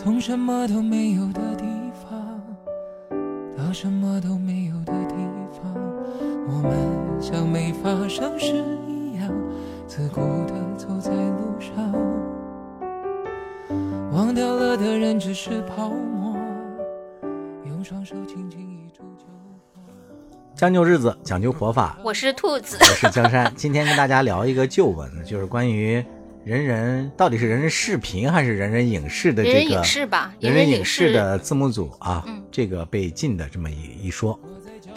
[0.00, 2.40] 从什么都没有的地方
[3.56, 5.16] 到什么都没有的地
[5.52, 5.74] 方，
[6.46, 9.28] 我们像没发生事一样，
[9.88, 11.74] 自顾地走在路上。
[14.12, 16.36] 忘掉了的人只是泡沫，
[17.66, 19.24] 用双手轻轻一触就
[19.74, 19.82] 破。
[20.54, 21.98] 将就日子，讲究活法。
[22.04, 26.04] 我是兔子，我是江山，今天跟大家聊一个旧闻，就是关于
[26.48, 34.40] 人人到底是人人视频还是人人影视的这个人人影视吧，人人影视视的字幕组啊，嗯这个被禁的这么一一说，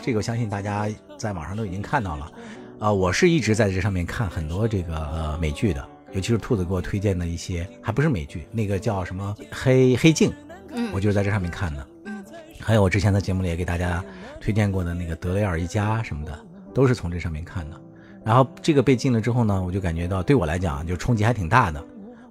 [0.01, 2.31] 这个我相信大家在网上都已经看到了。
[2.79, 10.31] 啊、我是一直在这上面看很多这个呃美剧的，尤其是兔子给我推荐的一些，还不是美剧，那个叫什么黑黑镜，
[10.71, 11.85] 嗯我就是在这上面看的。
[12.05, 12.23] 嗯
[12.61, 14.01] 还有我之前在节目里也给大家
[14.39, 17.81] 推荐过的那个德雷尔一家什么的，都是从这上面看的。
[18.23, 21.83] 然后这个被禁了之后呢，我就感觉到对我来讲就冲击还挺大的，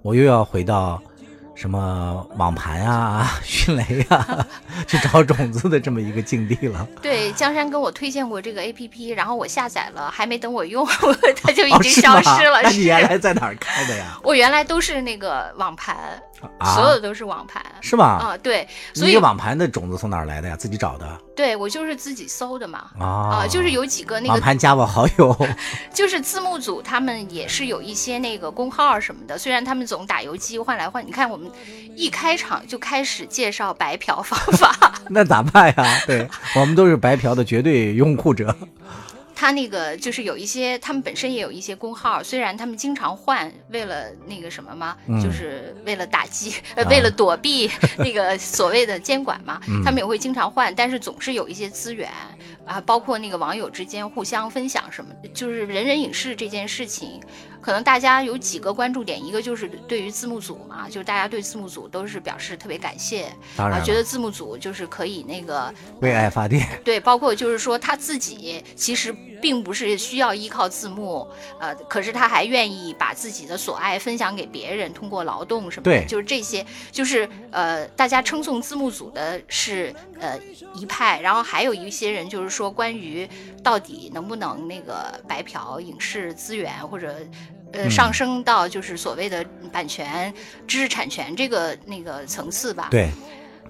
[0.02, 1.02] 我又要回到
[1.54, 4.46] 什么网盘啊、 迅雷啊
[4.86, 6.86] 去找种子的这么一个境地了。
[7.02, 10.86] 对，江山跟我推荐过这个 A P P，然后我下载了，还没等我用，
[11.42, 12.62] 它就已哦，经消失了。
[12.62, 14.18] 那你原来，在哪儿开的呀？
[14.22, 15.96] 我原来都是那个网盘，
[16.58, 17.62] 啊，所有的都是网盘。
[17.80, 18.04] 是吗？
[18.06, 20.56] 啊，对，所以你这个网盘的种子从哪儿来的呀？
[20.56, 21.06] 自己找的
[21.40, 22.90] 对我就是自己搜的嘛。
[22.98, 25.34] 啊啊，就是有几个那个，网盘加我好友
[25.94, 29.38] 就是字幕组，他们也是有一些那个公号什么的。
[29.38, 31.50] 虽然他们总打游击换来换，你看我们
[31.96, 35.98] 一开场就开始介绍白嫖方法， 那咋办呀？
[36.06, 38.54] 对我们都是白嫖的绝对拥护者。
[39.40, 46.52] 他那个就是有一些，他们本身也有一些工号，虽然他们经常换，为了那个什么嘛，嗯就是为了打击，
[46.90, 52.10] 为了躲避那个所谓的监管嘛， 嗯他们也会经常换，但是总是有一些资源
[52.66, 57.18] 啊，包括那个网友之间互相分享什么，就是人人影视这件事情。
[57.60, 71.28] 可能大家有几个关注点，一个就是对于字幕组嘛，就是大家对字幕组都是表示特别感谢啊，当然了觉得字幕组就是可以那个为爱发电，对，包括就是说他自己其实并不是需要依靠字幕，
[71.58, 80.38] 呃，可是他还愿意把自己的所爱分享给别人，通过劳动什么的，对就是这些，就是呃，大家称颂字幕组的是呃
[80.74, 83.28] 一派，然后还有一些人就是说关于
[83.62, 87.14] 到底能不能那个白嫖影视资源或者。
[87.72, 90.32] 呃，嗯上升到就是所谓的版权、
[90.66, 92.88] 知识产权这个那个层次吧。
[92.90, 93.10] 对，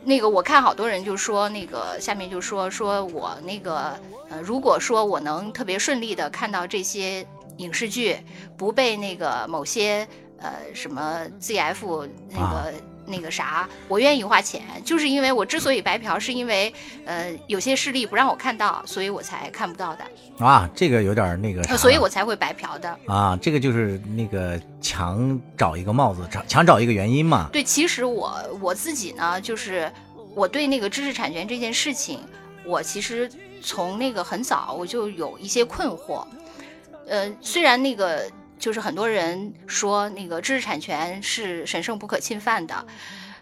[0.04, 3.98] 那个我看好多人就说那个下面就说说我那个
[4.30, 7.26] 呃，如果说我能特别顺利的看到这些
[7.58, 8.16] 影视剧
[8.56, 10.08] 不被那个某些
[10.40, 12.66] 呃什么 ZF 那个、啊
[13.06, 16.72] 那个啥，我愿意花钱，就是因为我之所以白嫖，是因为
[17.04, 20.04] 呃有些势力不让我看到，所以我才看不到的，
[20.38, 22.96] 啊，这个有点那个呃，所以我才会白嫖的。
[23.06, 27.48] 啊，这个就是那个强找一个帽子，找强找一个原因嘛。
[27.52, 29.90] 对，其实我我自己呢，就是
[30.36, 32.20] 我对那个知识产权这件事情，
[32.64, 33.28] 我其实
[33.60, 36.24] 从那个很早我就有一些困惑。
[37.08, 38.30] 呃，虽然那个
[38.60, 42.86] 就是很多人说那个知识产权是神圣不可侵犯的，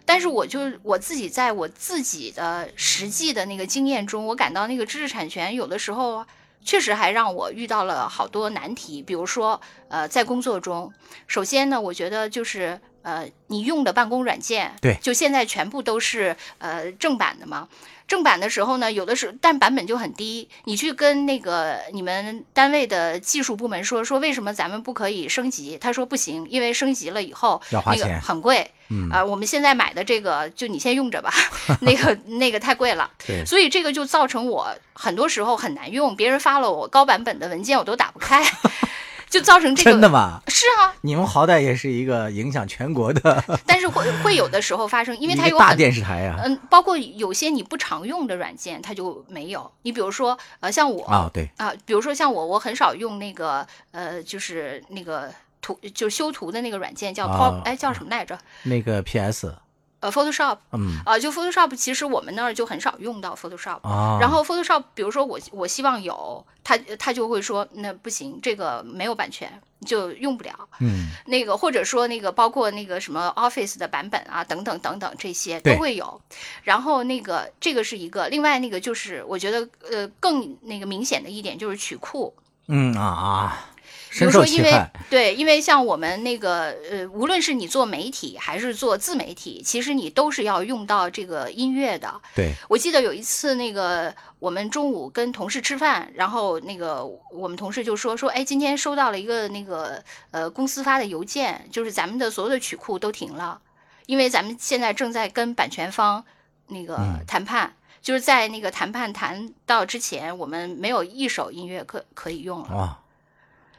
[0.05, 6.25] 但是我就我自己在我自己的实际的那个经验中，我感到那个知识产权有的时候
[6.63, 9.01] 确实还让我遇到了好多难题。
[9.01, 10.93] 比如说，呃，在工作中，
[11.27, 17.67] 首先呢，我觉得就是呃，你用的办公软件，对就现在全部都是呃正版的嘛。
[18.07, 25.77] 正版的时候呢，有的时候但版本就很低，你去跟那个你们单位的技术部门说说为什么咱们不可以升级？
[25.77, 28.71] 他说不行，因为升级了以后那个要花钱很贵。
[28.89, 31.31] 嗯啊、我们现在买的这个就你先用着吧，
[31.81, 33.09] 那个那个太贵了。
[33.25, 38.43] 对，所以这个就造成我很多时候很难用，别人发了我高版本的文件我都打不开，
[39.29, 40.41] 就造成这个真的吗？
[40.47, 46.35] 是啊，你们好歹也是一个影响全国的 但是会会有的时候发生，因为它有大电视台呀。
[46.43, 49.71] 嗯，包括有些你不常用的软件，它就没有。
[49.83, 57.27] 你比如说，呃，像我啊，对，啊，比如说像我，我很少用那个呃，就是那个图，就修图的那个软件叫
[57.63, 58.37] 哎，叫什么来着？
[58.63, 59.55] 那个 PS，
[60.01, 63.79] 呃，Photoshop 嗯啊、就 Photoshop，其实我们那儿就很少用到 Photoshop。
[63.87, 70.53] 啊，然后 Photoshop，比如说我我希望有，他他就会说那不行，这个没有版权，就用不了。
[70.79, 76.21] 嗯，那个或者说那个包括那个什么 Office 的版本啊，等等等等这些都会有。
[76.63, 82.33] 然后那个这个是一个，另外那个就是我觉得呃更那个明显的一点就是曲库，
[82.67, 83.68] 嗯啊啊，
[84.11, 84.73] 比如说因为。
[85.09, 92.21] 对，因为像我们那个呃，无论是你做媒体还是做自媒体，其实你都是要用到这个音乐的。
[92.35, 103.59] 对，我记得有一次，那个我们中午跟同事吃饭，然后那个我们同事就说说，哎，今天收到了一个那个呃公司发的邮件，就是咱们的所有的曲库都停了。
[104.05, 106.23] 因为咱们现在正在跟版权方
[106.67, 112.99] 那个嗯谈判，就是在那个谈判谈到之前，我们没有一首音乐可可以用了。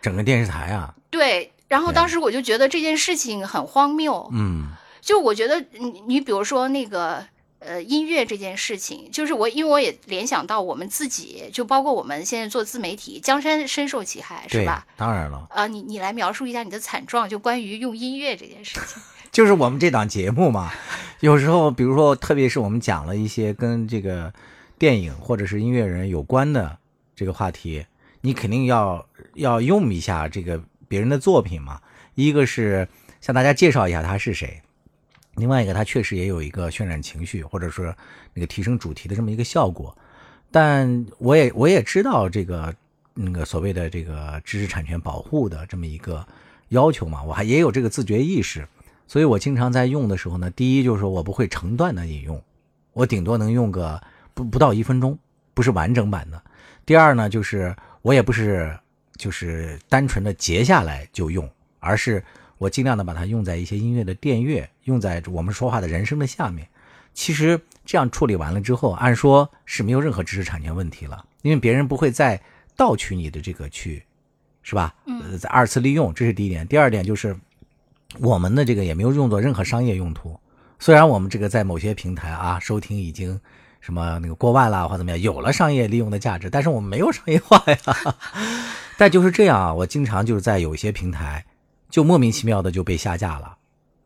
[0.01, 7.25] 哇，整个电视台啊，对，然后当时我就觉得这件事情很荒谬，嗯就我觉得你你比如说那个
[7.59, 19.03] 呃音乐这件事情，就是我因为我也联想到我们自己，就包括我们现在做自媒体，江山深受其害，是吧？，当然了，啊、你你来描述一下你的惨状，就关于用音乐这件事情。
[19.33, 20.73] 就是我们这档节目嘛，
[21.21, 24.33] 有时候比如说，特别是我们讲了一些跟这个
[24.77, 26.79] 电影或者是音乐人有关的
[27.15, 27.87] 这个话题，
[28.23, 31.81] 你肯定要要用一下这个别人的作品嘛。
[32.15, 32.87] 一个是
[33.21, 34.61] 向大家介绍一下他是谁，
[35.37, 37.95] 另外一个他确实也有一个渲染情绪或者说
[38.35, 39.97] 那个提升主题的这么一个效果。
[40.51, 42.75] 但我也我也知道这个
[43.15, 46.27] 那个所谓的这个知识产权保护的这么一个
[46.69, 48.67] 要求嘛，我还也有这个自觉意识。
[49.07, 52.43] 所以我经常在用的时候呢，第一就是说我不会成段的引用，
[52.93, 54.01] 我顶多能用个
[54.35, 55.19] 不不到一分钟，
[55.55, 56.43] 不是完整版的。
[56.85, 58.77] 第二呢，就是我也不是
[59.21, 61.47] 就是单纯的截下来就用，
[61.79, 62.25] 而是
[62.57, 66.67] 我尽量的把它用在一些音乐的电乐，用在我们说话的人声的下面。
[67.13, 72.41] 其实这样处理完了之后，按说是没有任何知识产权问题了，因为别人不会再
[72.75, 74.03] 盗取你的这个去，
[74.63, 74.95] 是吧？
[75.05, 76.67] 呃，再二次利用，这是第一点。
[76.67, 77.37] 第二点就是。
[78.19, 80.37] 我们的这个也没有用作任何商业用途，
[80.81, 83.41] 虽然我们这个在某些平台啊收听已经
[83.81, 87.79] 什么那个过万啦或怎么样，有了商业利用的价值，但是我们没有商业化呀。
[88.97, 91.45] 但就是这样啊，我经常就是在有些平台
[91.89, 93.57] 就莫名其妙的就被下架了。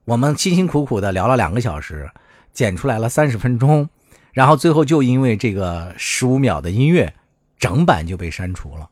[0.05, 2.09] 我们辛辛苦苦的聊了两个小时，
[2.53, 3.89] 剪出来了三十分钟，
[4.33, 7.15] 然后最后就因为这个十五秒的音乐，
[7.59, 8.89] 整版就被删除了。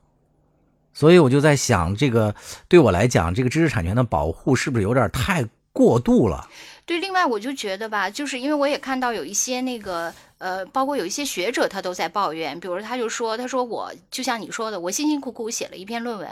[0.94, 2.34] 所以我就在想，这个
[2.66, 6.48] 对我来讲，这个知识产权的保护是不是有点太过度了？
[6.84, 10.12] 对，另外我就觉得吧，就是因为我也看到有一些那个
[10.42, 16.28] 呃，包括有一些学者他都在抱怨，比如他就说，他说我就像你说的，我辛辛苦苦写了一篇论文，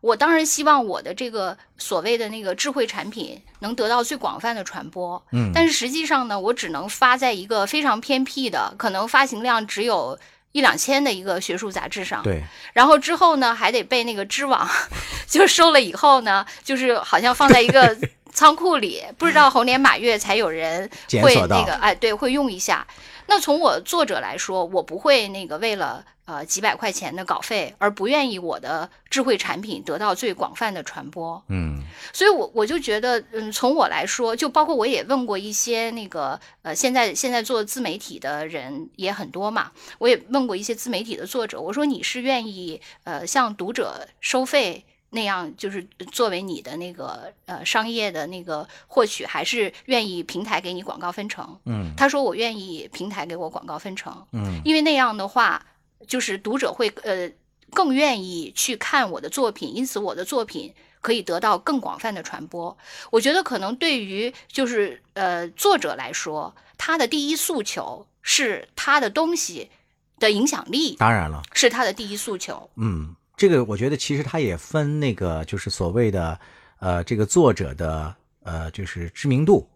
[0.00, 5.52] 我当然希望我的这个所谓的那个智慧产品能得到最广泛的传播，嗯。
[5.54, 10.18] 但是实际上呢，我只能发在一个非常偏僻的，可能发行量只有
[10.52, 12.42] 一两千的一个学术杂志上，对，
[12.72, 14.68] 然后之后呢，还得被那个知网
[15.28, 17.96] 就收了以后呢，就是好像放在一个
[18.34, 20.88] 仓库里，不知道猴年马月才有人
[21.22, 22.86] 会那个哎，对，会用一下。
[23.26, 31.42] 那从我作者来说，我不会那个为了呃几百块钱的稿费而不愿意我的智慧产品得到最广泛的传播。
[31.48, 31.82] 嗯
[32.12, 51.58] 所以我我就觉得，嗯，从我来说，就包括我也问过一些那个呃，现在现在做自媒体的人也很多嘛，我也问过一些自媒体的作者，我说你是愿意呃向读者收费那样，就是作为你的那个呃商业的那个获取，还是愿意平台给你广告分成？
[51.66, 55.60] 嗯他说我愿意平台给我广告分成，嗯因为那样的话，
[56.06, 57.30] 就是读者会呃
[57.70, 62.76] 更愿意去看我的作品，因此我的作品可以得到更广泛的传播。
[63.10, 69.70] 我觉得可能对于就是呃作者来说，他的第一诉求是他的东西
[70.18, 72.68] 的影响力当然了，是他的第一诉求。
[72.76, 76.38] 嗯，这个我觉得其实他也分那个就是所谓的
[76.80, 79.68] 呃这个作者的呃就是知名度，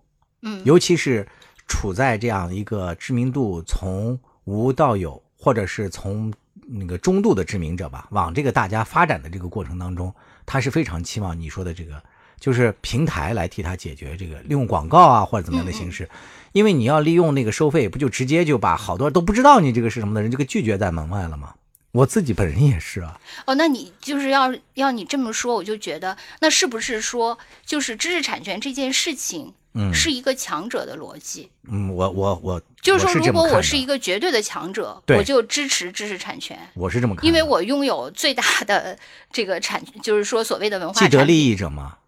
[0.42, 1.26] 嗯，尤其是
[1.66, 6.32] 处在这样一个知名度从无到有，或者是从
[6.66, 10.10] 那个中度的知名者吧，往这个大家发展的这个过程当中，
[10.46, 12.02] 他是非常期望你说的这个，
[12.40, 16.08] 就是平台来替他解决这个利用广告啊或者怎么样的形式，
[16.52, 21.52] 因为你要利用那个收费，不就直接就把好多都不知道你这个是什么的人这个拒绝在门外了吗？
[21.92, 29.92] 我自己本人也是啊，哦，那你就是要要你这么说，我就觉得那是不是说就是知识产权这件事情嗯。
[29.92, 31.50] 是一个强者的逻辑？
[31.70, 38.98] 嗯，我我我就是说，如果我是一个，绝对的强者，我就支持知识产权，我是这么看，因为我拥有最大的
[39.32, 41.24] 这个产，就是说所谓的文化既得。
[41.24, 41.98] 利益者嘛，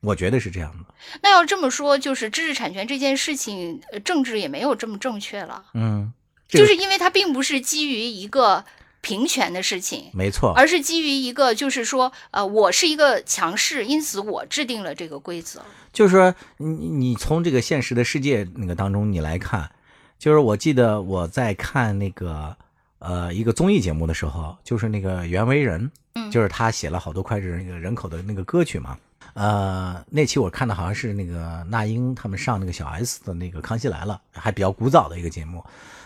[0.00, 6.12] 我觉得是这样的，那要这么说，就是知识产权这件事情，呃政治也没有这么正确了，嗯，
[6.48, 8.64] 这个就是因为它并不是基于一个
[9.04, 10.06] 平权的事情。
[10.14, 15.60] 没错，而是基于一个，就是说，呃，我是一个强势，因此我制定了这个规则。
[15.92, 19.70] 就是说，你你从这个现实的世界那个当中你来看，
[20.18, 22.56] 就是我记得我在看那个
[22.98, 28.96] 呃一个综艺节目的时候，就是那个袁惟仁，嗯就是他写了好多脍炙那个人口的那个歌曲嘛。
[29.34, 35.64] 呃，那期我看的好像是那个那英他们上那个小 S 的那个《康熙来了》，还比较古早的一个节目，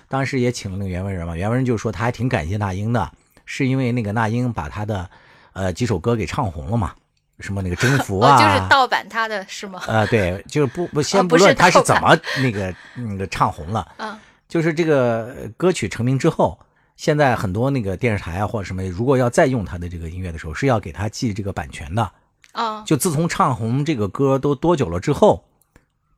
[0.08, 1.36] 当时也请了那个袁惟仁嘛。
[1.36, 3.12] 袁惟仁就说他还挺感谢那英的，
[3.44, 5.08] 是因为那个那英把他的
[5.52, 6.94] 呃几首歌给唱红了嘛。
[7.40, 9.80] 什么那个征服 哦，啊，就是盗版他的是吗？
[9.86, 16.58] 呃，对，就是不不 先不论他是怎么 那个那个唱红了，嗯就是这个歌曲成名之后，
[16.96, 22.10] 现在很多那个电视台啊或者什么，如果要再用他的这个音乐的时候，是要给他记这个版权的。
[22.50, 25.44] 啊就自从唱红这个歌都多久了之后，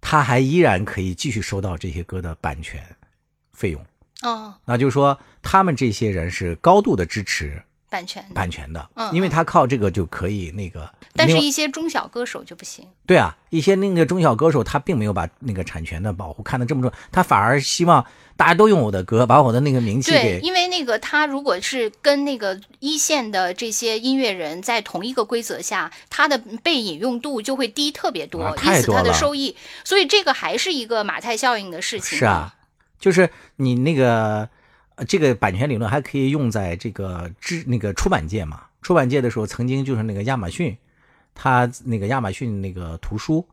[0.01, 2.83] 他还依然可以继续收到这些歌的版权
[3.61, 3.85] 费用。
[4.23, 8.25] 哦，那就是说，他们这些人是高度的支持版权。
[8.35, 10.90] 版权的，嗯因为他靠这个就可以那个。
[11.14, 12.87] 但是一些中小歌手就不行。
[13.05, 18.05] 对啊，一些那个中小歌手，他并没有把那个产权的保护看得这么重，他反而希望
[18.37, 32.19] 大家都用我的歌，把我的那个名气对，给因为那个他如果是跟那个一线的这些音乐人在同一个规则下，他的被引用度就会低特别多，啊因此他的收益，所以这个还是一个马太效应的事情。
[32.19, 32.55] 是啊，，
[33.00, 34.49] 就是你那个
[35.09, 38.62] 这个版权理论还可以用在这个知那个出版界嘛。
[38.83, 40.76] 出版界的时候，曾经就是那个亚马逊，
[41.35, 43.47] 它那个亚马逊那个图书，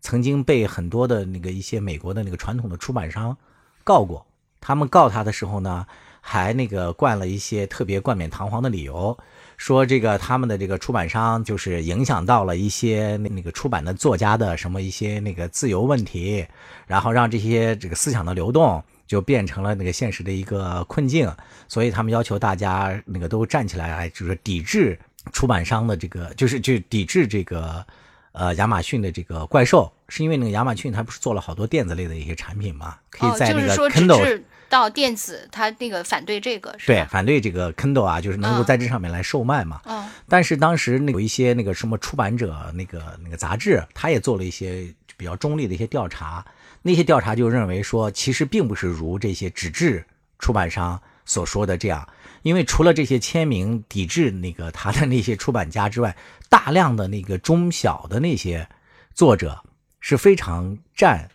[0.00, 3.36] 曾经被很多的那个一些美国的那个传统的出版商
[3.84, 4.26] 告过。
[4.60, 5.86] 他们告他的时候呢，
[6.20, 9.16] 还那个冠了一些特别冠冕堂皇的理由，
[9.58, 16.46] 说这个他们的这个出版商就是影响到了一些那个出版的作家的什么一些那个自由问题，
[16.86, 21.30] 然后让这些这个思想的流动就变成了那个现实的一个困境，
[21.68, 24.98] 所以他们要求大家那个都站起来，来就是抵制
[25.32, 27.84] 出版商的这个，就是就抵制这个
[28.32, 37.04] 呃亚马逊的这个怪兽，是因为那个亚马逊它不是做了好多电子类的一些产品嘛，可以哦，在那个就是到电子，它那个反对这个是对？
[37.04, 39.80] 反对这个 Kindle 啊，就是能够嗯在这上面来售卖嘛。
[39.84, 46.44] 嗯但是当时那有一些那个什么出版者那个那个杂志，他也做了一些比较中立的一些调查，
[46.86, 50.04] 那些调查就认为说，其实并不是如这些纸质
[50.38, 52.06] 出版商所说的这样，
[52.42, 56.14] 因为除了这些签名抵制那个他的那些出版家之外，
[56.50, 58.68] 大量的那个中小的那些
[59.14, 59.64] 作者
[59.98, 61.30] 是非常占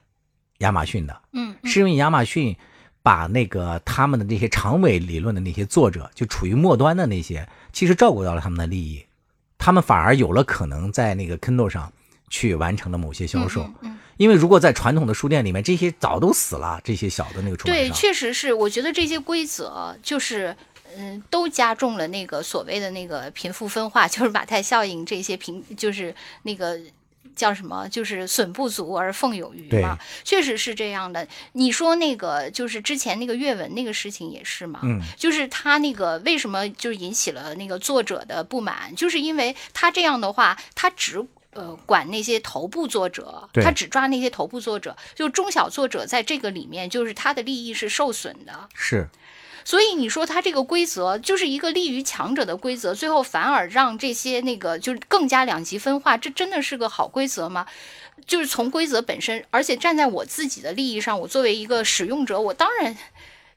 [0.60, 1.20] 亚马逊的。
[1.34, 2.56] 嗯嗯是因为亚马逊
[3.02, 9.04] 把那个他们的那些长尾理论的那些作者，就处于末端的那些，其实照顾到了他们的利益，
[9.58, 11.92] 他们反而有了可能在那个 Kindle 上
[12.30, 13.64] 去完成了某些销售。
[13.64, 13.89] 嗯嗯
[14.20, 20.56] 因为如果在传统的书店里面，这些早都死了，这些小的那个出版对，确实是，我觉得这些规则就是。
[20.98, 26.80] 嗯，都加重了那个所谓的那个贫富分化，就是马太效应，这些贫就是那个
[27.36, 31.28] 叫什么，就是损不足而奉有余嘛，确实是这样的。
[31.52, 41.24] 你说那个就是之前那个阅文那个事情也是嘛，嗯，就是他那个为什么就引起了那个作者的不满，就是因为他这样的话，他只。
[41.52, 48.70] 呃，管那些头部作者，他只抓那些头部作者，就中小作者在这个里面，就是他的利益是受损的。
[48.76, 49.08] 是
[49.66, 57.66] 所以你说他这个规则就是一个利于强者的规则，最后反而让这些那个就是更加两极分化，这真的是个好规则吗？
[58.26, 62.96] 就是从规则本身，而且站在我自己的利益上，我作为一个使用者，我当然。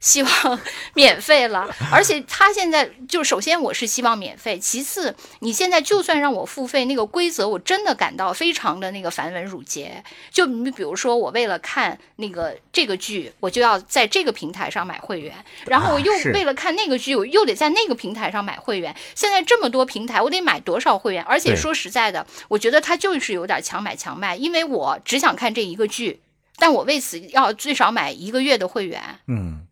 [0.03, 0.59] 希望
[0.93, 10.03] 免费了，而且他现在就首先我是希望免费，其次你现在就算让我付费，那个规则我真的感到非常的那个繁文缛节。
[10.29, 15.33] 就你比如说，我为了看那个这个剧，我就要在这个平台上买会员，
[15.67, 18.93] 然后我又为了看那个剧，我又得在那个平台上买会员。
[19.15, 21.23] 现在这么多平台，我得买多少会员？
[21.23, 26.19] 而且说实在的，我觉得他就是有点强买强卖，因为我只想看这一个剧，
[26.57, 29.01] 但我为此要最少买一个月的会员。
[29.27, 29.65] 嗯，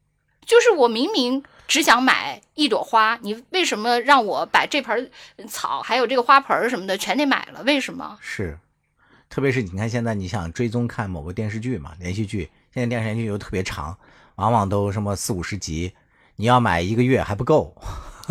[0.52, 5.10] 就是我明明只想买一朵花，你为什么让我把这盆
[5.48, 7.64] 草还有这个花盆什么的全得买了？
[7.64, 8.18] 为什么？
[8.20, 8.60] 是，
[9.30, 13.98] 特别是你看现在你想追踪看某个电视剧嘛，连续剧，现在电视剧又特别长，
[14.36, 15.94] 往往都什么四五十集，
[16.36, 17.74] 你要买一个月还不够。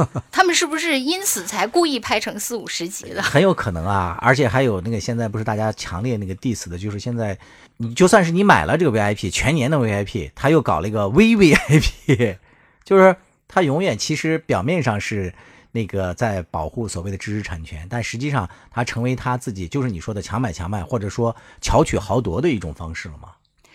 [0.30, 3.22] 他们是不是因此才故意拍成四五十集的？
[3.22, 7.38] 很有可能啊，而且还有那个现在不是大家强烈那个 diss 的，就是现在
[7.78, 12.36] 你就算是你买了这个 VIP 全年的 VIP，他又搞了一个 VVIP，
[12.84, 13.16] 就是
[13.48, 15.32] 他永远其实表面上是
[15.72, 23.30] 那个在保护所谓的知识产权，但实际上他成为他自己就是你说的强买强卖或者说巧取豪夺的一种方式了嘛，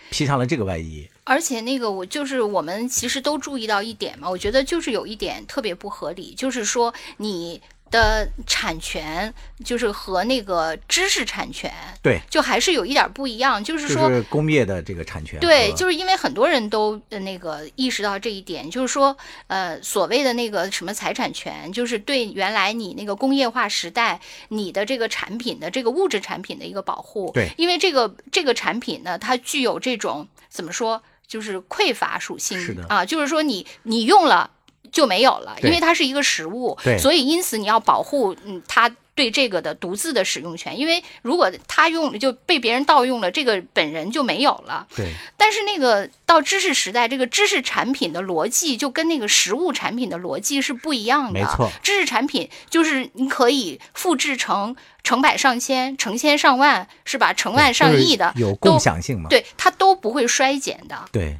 [0.09, 1.09] 披上了这个外衣。
[1.25, 15.39] 而且那个我就是我们其实都注意到一点嘛，我觉得就是有一点特别不合理，就是说你的产权就是和那个知识产权对，就还是有一点不一样，就是就说是工业的这个产权。
[15.39, 19.15] 对，就是因为很多人都呃那个意识到这一点，就是说，
[19.47, 27.31] 呃，所谓的那个什么财产权，就是对原来你那个工业化时代你的这个产品的这个物质产品的一个保护。
[27.33, 34.51] 对因为这个这个产品呢，它具有这种怎么说，就是匮乏属性啊，就是说你你用了。
[34.91, 44.85] 就没有了，因为它是一个食物，所以因此你要保护嗯它对这个的独自的使用权，因为如果他用就被别人盗用了，这个本人就没有了。
[44.95, 51.39] 对，但是那个到知识时代，这个知识产品的逻辑就跟那个实物产品的逻辑是不一样的。
[51.39, 57.31] 没错，知识产品就是你可以复制成成百上千、成千上万，是吧？
[57.31, 59.29] 成万上亿的，有共享性嘛？
[59.29, 61.05] 对，它都不会衰减的。
[61.13, 61.37] 对。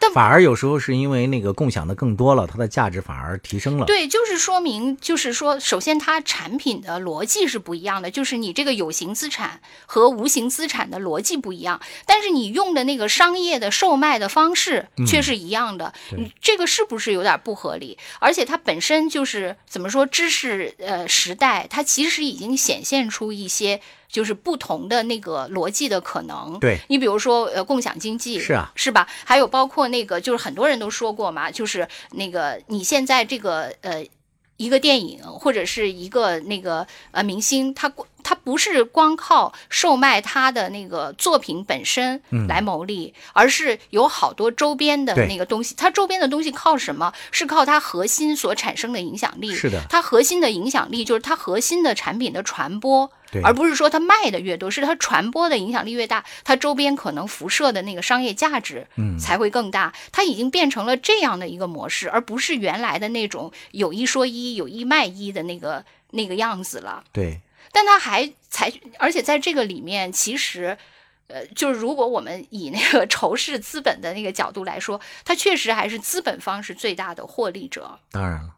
[0.00, 3.84] 但反而有时候是因为那个共享的更多了，它的价值反而提升了。
[3.84, 15.92] 对，就是说明，就是说，首先它产品的逻辑是不一样的，就是你这个有形资产和无形资产的逻辑不一样，但是你用的那个商业的售卖的方式却是一样的。
[16.16, 17.98] 你这个是不是有点不合理？
[18.20, 23.80] 而且它本身就是怎么说，知识呃时代，它其实已经显现出一些。
[24.10, 29.06] 就是不同的那个逻辑的可能，对你比如说呃共享经济是啊是吧？
[29.24, 34.04] 还有包括那个就是很多人都说过嘛，就是那个你现在这个呃
[34.56, 37.92] 一个电影或者是一个那个呃明星，他
[38.24, 45.76] 他不是光靠售卖他的那个作品本身来牟利，而是有好多周边的那个东西。
[45.76, 47.12] 它周边的东西靠什么？
[47.30, 49.54] 是靠它核心所产生的影响力。
[49.54, 53.12] 是的，它核心的影响力就是它核心的产品的传播。
[53.42, 59.92] 而不是说它卖的越多，是它传播的影响力越大，它周边可能辐射的那个商业价值，嗯，才会更大。
[60.12, 67.04] 它已经变成了这样的一个模式，而不是原来的那种有一说一、有一卖一的那个那个样子了。
[67.12, 67.40] 对。
[67.70, 70.78] 但它还采，而且在这个里面，其实，
[71.26, 77.98] 呃，就是如果我们以那个仇视资本的那个角度来说，它确实还是资本方是最大的获利者。
[78.10, 78.54] 当然了。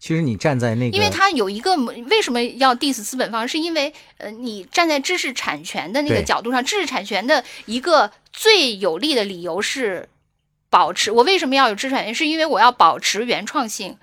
[0.00, 10.08] 其实你站在那个，因为他有一个为什么要 diss 资本方，是因为呃，你站在知识产权的那个角度上，知识产权的一个最有利的理由是
[10.70, 11.10] 保持。
[11.12, 12.14] 我为什么要有知识产权？
[12.14, 13.98] 是因为我要保持原创性。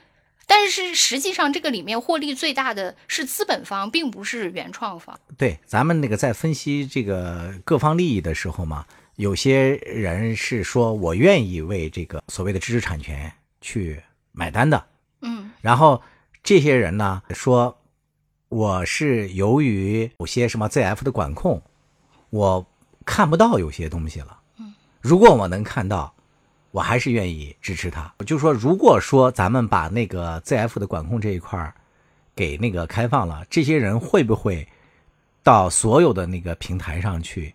[0.49, 5.19] 但是实际上，这个里面获利最大的是资本方，并不是原创方。
[5.35, 8.85] 对，咱们那个在分析这个各方利益的时候嘛，
[9.17, 14.85] 有些人是说我愿意为这个所谓的知识产权去买单的。
[15.57, 16.01] 嗯，然后
[16.43, 17.77] 这些人呢说，
[18.49, 21.61] 我是由于有些什么 ZF 的管控，
[22.29, 22.65] 我
[23.05, 24.39] 看不到有些东西了。
[24.57, 26.13] 嗯，如果我能看到，
[26.71, 28.13] 我还是愿意支持他。
[28.25, 31.73] 就说如果说咱们把那个 ZF 的管控这一块
[32.35, 34.67] 给那个开放了，这些人会不会
[35.43, 37.53] 到所有的那个平台上去？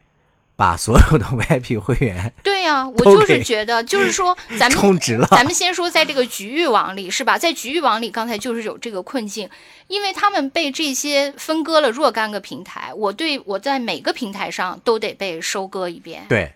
[0.55, 5.27] 把所有的 VIP 会员 对呀，我就是觉得，就是说， 咱们充值了。
[5.31, 7.37] 咱们先说，在这个局域网里，是吧？
[7.37, 9.49] 在局域网里，刚才就是有这个困境，
[9.89, 16.25] 因为他们被这些分割了若干个平台，我对我在每个平台上都得被收割一遍。
[16.29, 16.53] 对，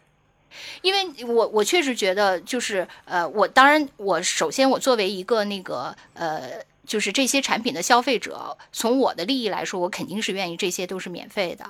[0.82, 6.42] 因为我我确实觉得，就是呃，我当然，我首先我作为一个那个呃，
[6.86, 11.64] 就是这些产品的消费者，从我的利益来说，我肯定是愿意这些都是免费的。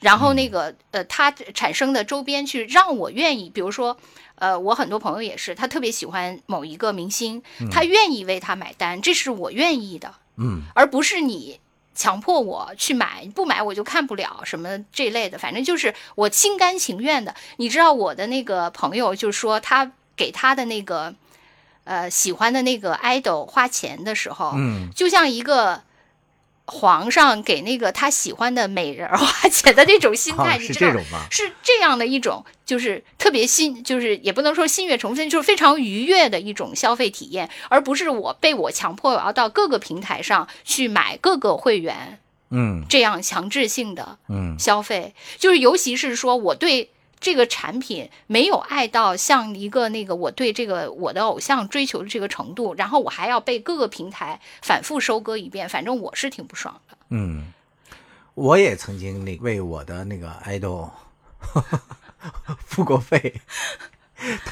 [0.00, 3.96] 然后那个呃，它产生的周边去让我愿意，比如说，
[4.36, 11.58] 呃，我很多朋友也是，他特别喜欢某一个明星，他愿意为他买单，这是我愿意的，嗯，而不是你
[11.96, 17.34] 强迫我去买，不买我就看不了什么这类的，反正就是我心甘情愿的。
[17.56, 21.12] 你知道我的那个朋友就说，他给他的那个
[21.82, 25.82] 呃喜欢的那个 idol 花钱的时候，嗯，就像一个。
[26.70, 31.26] 皇上给那个他喜欢的美人花钱的那种心态，你知道吗？
[31.30, 42.18] 是这样的一种，就是特别心，就是也不能说心悦诚服，就是非常愉悦的一种消费体验，而不是我被我强迫我要到各个平台上去买各个会员，
[42.50, 46.90] 嗯，这样强制性的嗯消费，就是尤其是说我对。
[47.20, 56.96] 这个产品没有爱到像一个那个我对这个我的偶像追求的这个程度，然后我还要被各个平台反复收割一遍，反正我是挺不爽的。
[57.10, 57.52] 嗯，
[58.34, 60.90] 我也曾经那为我的那个爱豆
[62.64, 63.40] 付过费，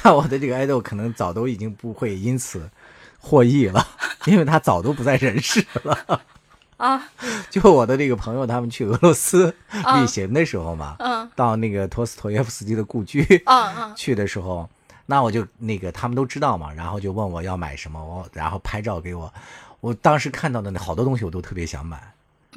[0.01, 2.69] 但我的这个爱豆可能早都已经不会因此
[3.19, 3.87] 获益了，
[4.25, 6.21] 因为他早都不在人世了。
[6.77, 7.09] 啊，
[7.49, 9.53] 就我的这个朋友，他们去俄罗斯
[9.99, 14.69] 旅行的时候嘛，嗯，到那个托斯托耶夫斯基的故居，嗯嗯， 去的时候，
[15.07, 19.33] 那我就那个他们都知道嘛，然后就问我要买什么，我然后拍照给我，
[19.79, 22.13] 我当时看到的那好多东西我都特别想买，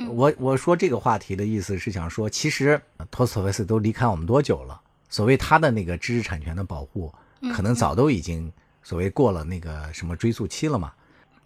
[0.06, 2.78] 我我说这个话题的意思是想说，其实
[3.10, 4.78] 托斯托耶夫斯基都离开我们多久了？
[5.08, 7.10] 所谓他的那个知识产权的保护，
[7.54, 8.52] 可能早都已经
[8.82, 10.92] 所谓过了那个什么追溯期了嘛，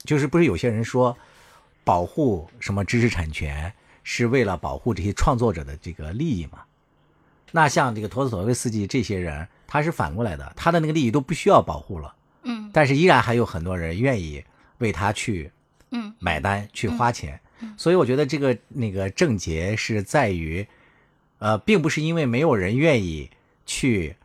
[0.03, 1.17] 就是不是有些人说。
[1.85, 6.63] 保护什么知识产权是为了保护这些创作者的这个利益嘛？
[7.53, 14.43] 那像这个托斯托耶夫斯基这些人，他是反过来的，他的那个利益都不需要保护了，嗯，但是依然还有很多人愿意
[14.79, 15.53] 为他去，
[15.91, 17.41] 嗯，买单去花钱。
[17.77, 20.67] 所以我觉得这个那个症结是在于，
[21.39, 23.31] 呃，并不是因为没有人愿意
[23.65, 24.17] 去，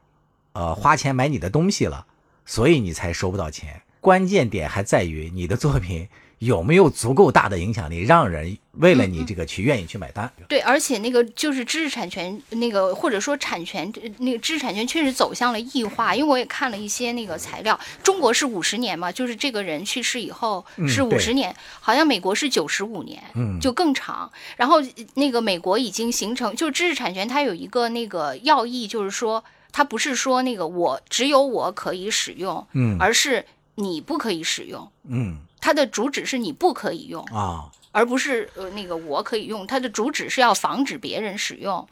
[0.54, 2.08] 呃，花钱买你的东西了，
[2.46, 3.84] 所以你才收不到钱。
[4.02, 6.10] 关键点还在于你的作品
[6.40, 10.32] 有没有足够大的影响力，让人为了你这个去愿意去买单。
[10.48, 24.32] 对，而且那个就是知识产权那个或者说产权那个知识产权确实走向了异化，因为我也看了一些那个材料，中国是五十年嘛，就是这个人去世以后是五十年，好像美国是九十五年，嗯就更长。
[24.56, 24.78] 然后
[25.16, 34.90] 那个美国已经形成，就是知识产权它有一个那个要义，就是说它不是说那个我只有我可以使用，嗯而是你不可以使用。
[35.10, 41.88] 嗯它的主旨是你不可以用，啊而不是呃那个我可以用，它的主旨是要防止别人使用。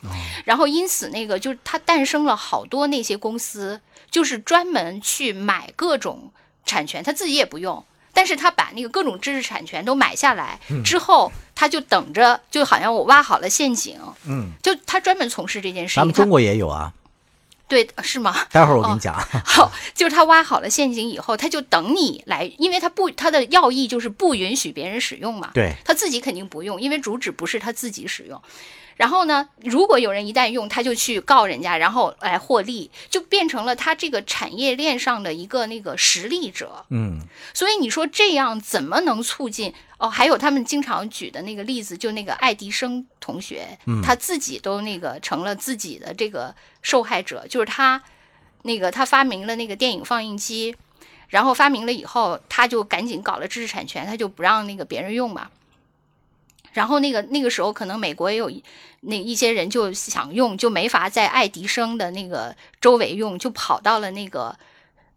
[0.46, 6.32] 然后因此那个就是它诞生了好多那些公司，就是专门去买各种
[6.66, 7.84] 产权，他自己也不用。
[8.14, 15.96] 但是他把那个各种知识产权都买下来之后，他就等着，就好像我挖好了陷阱，嗯，就他专门从事这件事情。
[15.96, 16.92] 他咱们中国也有啊，
[17.68, 18.36] 对是吗？
[18.52, 19.14] 待会儿我跟你讲。
[19.46, 25.52] 好，就是他挖好了陷阱以后，他就等你来，因为他不，他的要义就是不允许别人使用嘛。
[25.54, 28.42] 对，他自己肯定不用，因为主旨不是他自己使用。
[28.96, 36.86] 然后呢，如果有人一旦用，他就去告人家，然后来获利，就变成了他这个产业链上的一个那个实力者。
[36.90, 37.20] 嗯
[37.54, 39.74] 所以你说这样怎么能促进？
[39.98, 48.04] 哦，还有他们经常举的那个例子，就那个爱迪生同学，嗯他自己都那个成了自己的这个受害者，就是他
[48.62, 50.76] 那个他发明了那个电影放映机，
[51.30, 55.50] 然后发明了以后，他就赶紧搞了知识产权，他就不让那个别人用嘛。
[56.74, 58.64] 然后那个那个时候，可能美国也有一
[59.00, 64.56] 那一些人就想用，就没法在爱迪生的那个周围用，就跑到了那个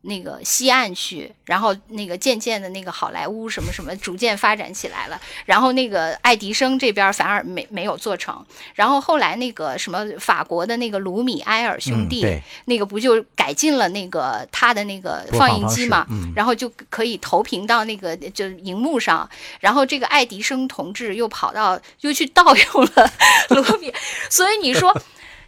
[0.03, 12.27] 那个西岸去，然后那个渐渐的那个好莱坞什么什么逐渐发展起来了，然后那个爱迪生这边反而没没有做成，然后后来那个什么法国的那个卢米埃尔兄弟，
[12.65, 19.29] 那个不就改进了那个他的那个放放映机嘛，嗯然后就可以投屏到那个就荧幕上，
[19.61, 23.13] 然后这个爱迪生同志又跑到又去盗用了
[23.51, 23.93] 卢米，
[24.31, 24.99] 所以你说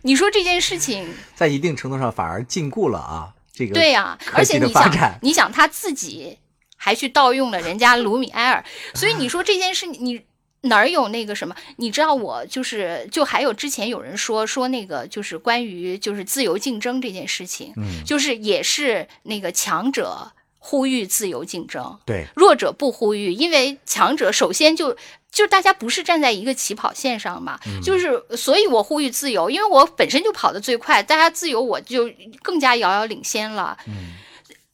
[0.02, 1.08] 你说这件事情。
[1.34, 6.38] 在一定程度上反而禁锢了啊，这个对呀、而且你想，你想他自己
[6.76, 10.24] 还去盗用了人家卢米埃尔，所以你说这件事你。
[10.66, 11.56] 哪儿有那个什么？
[11.78, 24.96] 你知道我就是就还有之前有人说说那个就是关于就是自由竞争这件事情，嗯，就是也是那个强者呼吁自由竞争，对，弱者不呼吁，因为强者首先就
[25.32, 32.08] 就是大家不是站在一个起跑线上嘛，嗯就是所以我呼吁自由，因为我本身就跑得最快，大家自由我就
[32.42, 33.76] 更加遥遥领先了。
[33.86, 34.12] 嗯，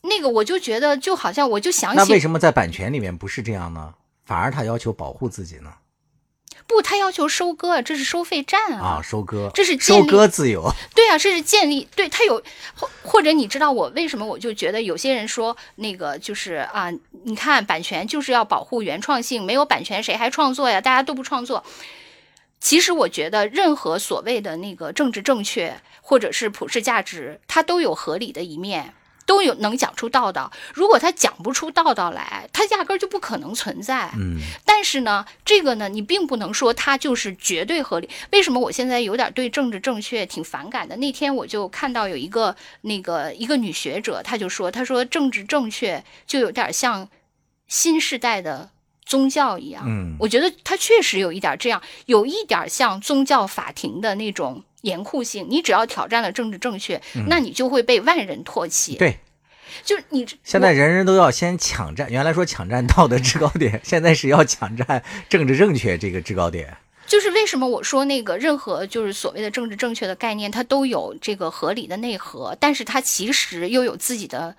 [0.03, 3.95] 那个我就觉得就好像我就想起那为什么在版权里面不是这样呢？
[4.27, 5.73] 反而他要求保护自己呢？
[6.69, 10.05] 不，他要求收割，这是收费站啊，收割，这是自由，
[10.95, 12.41] 对啊，这是建立对他有
[12.77, 16.93] 或或者你知道我为什么我就觉得有些人说那个就是啊，
[17.25, 20.79] 你看版权就是要保护原创性，没有版权谁还创作呀？
[20.79, 21.65] 大家都不创作。
[22.61, 28.93] 其实我觉得任何所谓的那个政治正确或者是普世价值，它都有合理的一面。
[29.29, 34.11] 都有能讲出道道，如果他讲不出道道来，他压根儿就不可能存在。
[34.17, 38.09] 嗯但是呢，这个呢，你并不能说它就是绝对合理。
[38.33, 40.97] 为什么我现在有点对政治正确挺反感的？
[40.97, 47.07] 那天我就看到有一个那个一个女学者，她就说，她说政治正确就有点像
[47.67, 48.71] 新时代的
[49.09, 49.83] 宗教一样。
[49.87, 55.47] 嗯我觉得它确实有一点这样，有一点像宗教法庭的那种严酷性。
[55.49, 59.19] 你只要挑战了政治正确，那你就会被万人唾弃。，嗯对，
[59.85, 66.77] 就是你现在人人都要先抢占，原来说抢占道德制高点， 现在是要抢占政治正确这个制高点。
[67.07, 74.55] 就是为什么我说那个任何就是所谓的政治正确的概念，它都有这个合理的内核，但是它其实又有自己的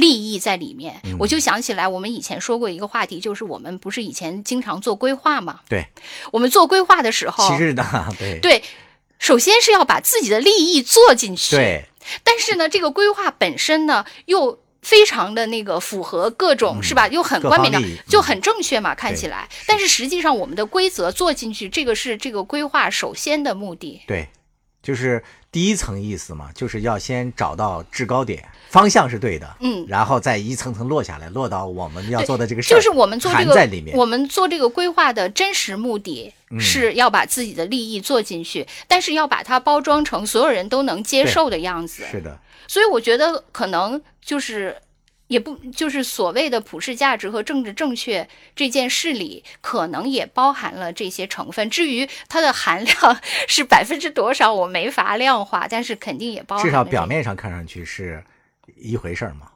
[0.00, 1.00] 利益在里面。
[1.04, 5.60] 嗯我就想起来，我们以前说过一个话题，就是我们不是以前经常做规划嘛？
[5.68, 5.86] 对，
[6.32, 7.84] 我们做规划的时候，其实呢，
[8.18, 8.62] 对对，
[9.18, 11.56] 首先是要把自己的利益做进去。
[11.56, 11.84] 对，
[12.24, 17.06] 但是呢，这个规划本身呢，又非常的那个符合各种、嗯是吧？
[17.08, 19.46] 又很各冠冕堂方利益，就很正确嘛，看起来。
[19.66, 24.00] 但是实际上，我们的规则做进去，这个是这个规划首先的目的。
[24.06, 24.26] 对，
[24.82, 33.96] 就是第一层意思嘛，就是要先找到制高点，方向是对的，嗯然后再一层层落下来，落到我们要做的这个事儿，就是我们做这个在里面。
[33.96, 42.04] 我们做这个规划的真实目的嗯是要把自己的利益做进去，但是要把它包装成所有人都能接受的样子。
[42.10, 44.76] 是的，所以我觉得可能就是
[45.30, 51.70] 也不就是所谓的普世价值和政治正确这件事里，可能也包含了这些成分。
[51.70, 56.66] 至于它的含量 是百分之多少，我没法量化，但是肯定也包含。
[56.66, 58.24] 至少表面上看上去是
[58.76, 59.46] 一回事儿嘛。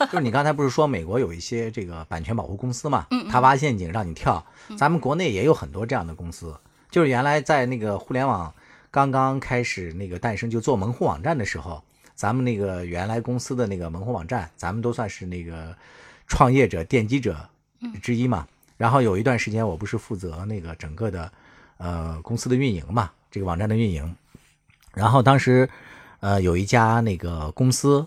[0.00, 3.06] 就是你刚才不是说美国有一些这个版权保护公司嘛？
[3.12, 4.44] 嗯，他挖陷阱让你跳。
[4.76, 6.58] 咱们国内也有很多这样的公司，
[6.90, 8.52] 就是原来在那个互联网
[8.90, 11.84] 刚刚开始那个诞生，就做门户网站的时候。
[12.16, 15.76] 咱们那个原来公司的那个门户网站，咱们都算是那个
[16.26, 17.48] 创业者奠基者
[18.02, 18.48] 之一嘛。
[18.78, 21.30] 然后有一段时间，我不是负责那个整个的
[21.76, 24.16] 呃公司的运营嘛，这个网站的运营。
[24.94, 25.68] 然后当时
[26.20, 28.06] 呃有一家那个公司，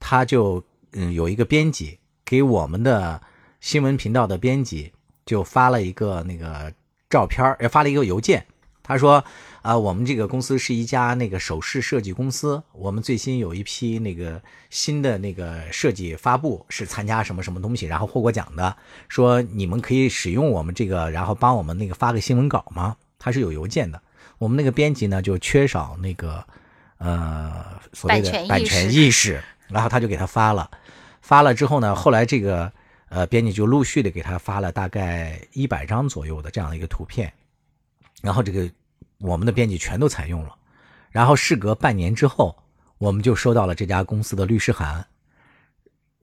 [0.00, 3.20] 他就嗯有一个编辑给我们的
[3.60, 4.92] 新闻频道的编辑
[5.26, 6.72] 就发了一个那个
[7.10, 8.46] 照片，也发了一个邮件，
[8.82, 9.22] 他说。
[9.62, 18.76] 啊，我们这个公司是一家那个首饰设计公司，我们最新有一批那个新的那个设计发布，是参加什么什么东西，然后获过奖的。
[19.08, 22.96] 说你们可以使用我们这个，然后帮我们那个发个新闻稿吗？
[23.20, 24.02] 他是有邮件的。
[24.38, 26.44] 我们那个编辑呢，就缺少那个
[26.98, 30.68] 呃所谓的版权意识，然后他就给他发了。
[31.20, 32.72] 发了之后呢，后来这个
[33.08, 37.32] 呃编辑就陆续的给他发了大概一百张左右的这样的一个图片，
[38.22, 38.68] 然后这个。
[39.22, 40.54] 我们的编辑全都采用了，
[41.10, 42.56] 然后事隔半年之后，
[42.98, 45.06] 我们就收到了这家公司的律师函，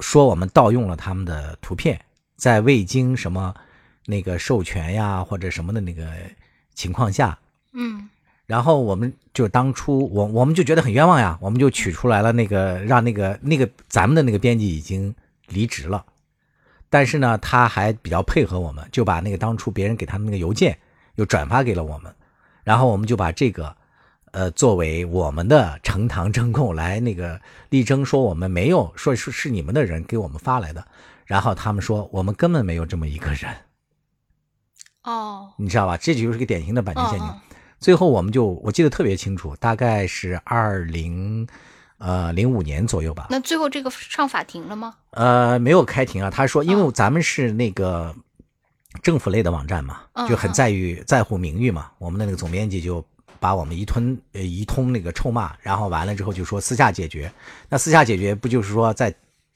[0.01, 1.99] 说我们盗用了他们的图片，
[2.35, 3.55] 在未经什么
[4.05, 6.11] 那个授权呀或者什么的那个
[6.75, 7.39] 情况下，
[7.71, 8.09] 嗯，
[8.45, 15.15] 然后我们就当初我我们就觉得很冤枉呀，我们就取出来了那个让那个那个咱们的那个编辑已经
[15.47, 16.05] 离职了，
[16.89, 20.77] 但是呢他还比较配合我们，就把那个当初别人给他的那个邮件
[21.15, 22.13] 又转发给了我们。
[22.69, 23.75] 然后我们就把这个，
[24.29, 30.85] 呃，作为我们的呈堂证供来那个力争说我们没有说是是你们的人给我们发来的，
[31.25, 33.51] 然后他们说我们根本没有这么一个人。
[35.01, 35.97] 哦，你知道吧？
[35.97, 37.27] 这就是个典型的版权陷阱。
[37.79, 41.47] 最后我们就我记得特别清楚，大概是二零
[41.97, 43.25] 呃零五年左右吧。
[43.31, 44.93] 那最后这个上法庭了吗？
[45.09, 46.29] 呃，没有开庭啊。
[46.29, 48.15] 他说，因为咱们是那个。
[49.03, 51.91] 政府类的网站嘛，就很在于在乎名誉嘛。
[51.99, 53.05] 我们的那个总编辑就
[53.39, 57.31] 把我们一吞呃一通那个臭骂，然后完了之后就说私下解决。
[57.69, 59.13] 那私下解决不就是说在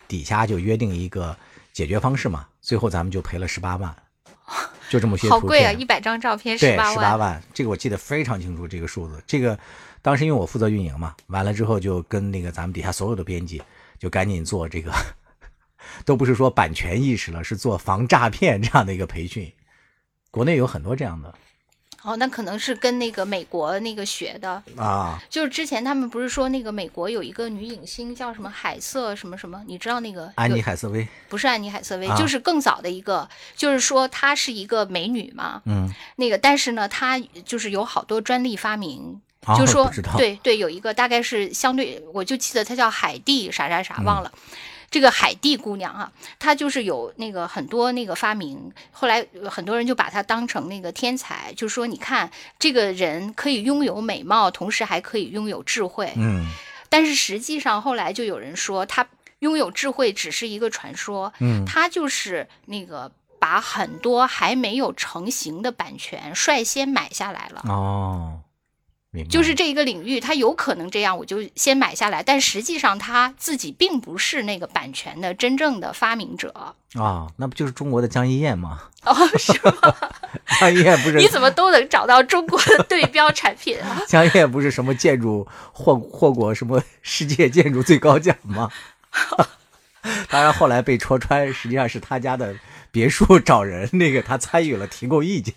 [0.07, 1.35] 底下就约定一个
[1.73, 2.45] 解决方式嘛？
[2.61, 3.93] 最后咱们就赔了十八万，
[4.89, 5.27] 就这么些。
[5.27, 5.71] 好贵啊！
[5.71, 6.93] 一百张照片十八万。
[6.93, 9.21] 十八万，这个我记得非常清楚，这个数字。
[9.25, 9.57] 这个
[10.03, 13.61] 当时因为我负责运营嘛，完了之后就跟那个咱们底下所有的编辑
[13.97, 14.93] 就赶紧做这个。
[16.05, 19.51] 都不是说版权意识了，是做防诈骗这样的一个培训。
[20.31, 21.33] 国内有很多这样的。
[22.01, 25.17] 哦，那可能是跟那个美国那个学的啊。
[25.29, 29.63] 就是之前他们不是说那个美国有一个女影星叫什么海瑟什么什么？
[29.67, 31.07] 你知道那个安妮海瑟薇？
[31.29, 35.61] 不是安妮海瑟薇，就是更早的一个，就是说她是一个美女嘛。
[35.63, 35.89] 嗯。
[36.17, 39.21] 那个，但是呢，她就是有好多专利发明，
[39.57, 44.29] 就说对对，有一个大概是相对，我就记得她叫海蒂啥啥啥，忘了。
[44.93, 52.29] 这个海蒂姑娘啊，她就是有那个很多那个发明，后来很多人就把她当成那个天才，就说你看
[52.59, 56.13] 这个人可以拥有美貌，同时还可以拥有智慧。
[56.15, 56.45] 嗯，
[56.89, 59.07] 但是实际上后来就有人说，她
[59.39, 61.33] 拥有智慧只是一个传说。
[61.39, 67.63] 嗯，她就是那个把很多还没有成型的版权率先买下来了。
[67.67, 68.41] 哦。
[69.29, 72.23] 就是这一个领域，他有可能这样，我就先买下来。
[72.23, 78.81] 但实际上他自己并不是那个版权的真正的发明者啊，那不就是中国的江一燕吗？
[79.05, 79.95] 哦，是吗？
[80.59, 81.17] 江一燕不是？
[81.21, 84.01] 你怎么都能找到中国的对标产品啊？
[84.09, 88.71] 江一燕不是什么建筑获获过什么世界建筑最高奖吗？
[90.27, 92.55] 当然后来被戳穿，实际上是他家的
[92.91, 95.53] 别墅找人，那个他参与了提供意见，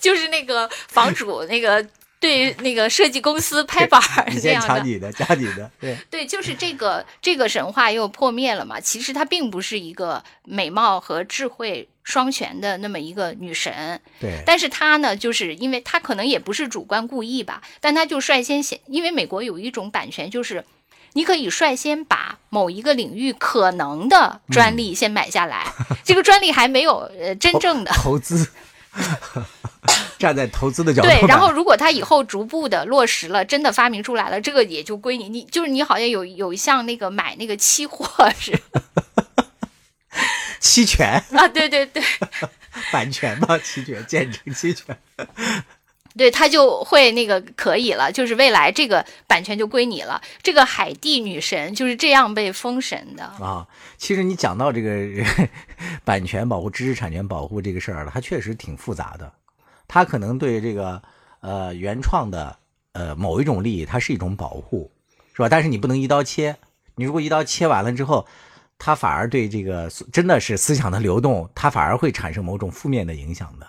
[0.00, 1.84] 就是那个房主那个。
[2.20, 8.78] 对那个设计公司拍板儿这样的，加你的，加你的，对对，就是这个这个神话又破灭了嘛。
[8.78, 14.42] 其实她并不是一个美貌和智慧双全的那么一个女神，对。
[14.44, 20.62] 但是她呢，就是因为她可能也不是主观故意吧，但她就率先先，因为美国有一种版权，就是
[21.14, 25.72] 你可以率先把某一个领域可能的专利先买下来，
[26.04, 28.50] 这个专利还没有呃真正的投资。
[30.18, 35.28] 站在投资的角度，对，然后如果他以后逐步的落实了，真的发明出来了，这个也就归你。
[35.28, 38.82] 你就是你好像有有一项那个买那个期货似的，
[40.60, 42.02] 期权啊，对对对，
[42.92, 44.96] 版权嘛，期权见证期权。
[46.16, 50.20] 对他就会那个可以了，就是未来这个版权就归你了。
[50.42, 53.24] 这个海地女神就是这样被封神的。
[53.24, 55.06] 啊，其实你讲到这个
[56.04, 59.32] 版权保护、知识产权保护这个事儿了，它确实挺复杂的。
[59.86, 61.00] 它可能对这个
[61.40, 62.56] 呃原创的
[62.92, 64.90] 呃某一种利益，它是一种保护，
[65.32, 65.48] 是吧？
[65.48, 66.56] 但是你不能一刀切。
[66.96, 68.26] 你如果一刀切完了之后，
[68.78, 73.66] 它反而对这个真的是思想的流动，它反而会产生某种负面的影响的。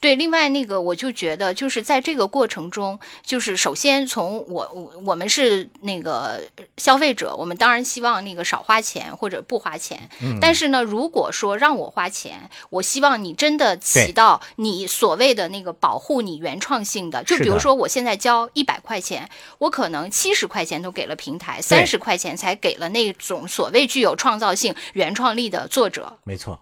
[0.00, 6.40] 对，另外那个我就觉得，就是在这个过程中，就是首先从我我我们是那个
[6.76, 10.08] 消费者，我们当然希望那个少花钱或者不花钱。
[10.20, 10.38] 嗯。
[10.40, 17.22] 但是呢，如果说让我花钱，我希望你真的起到你所谓的那个保护你原创性的。
[17.24, 26.18] 就比如说，我现在交一百块钱，我可能七十块钱都给了平台，三十块钱才给了那种所谓具有创造性、原创力的作者。
[26.24, 26.60] 没错。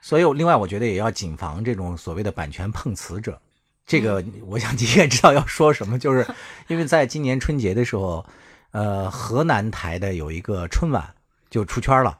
[0.00, 3.40] 所以，另外我觉得也要谨防这种所谓的版权碰瓷者。
[3.86, 6.26] 这个，我想你也知道要说什么，就是
[6.68, 8.24] 因为在今年春节的时候，
[8.70, 11.12] 呃，河南台的有一个春晚
[11.50, 12.18] 就出圈了，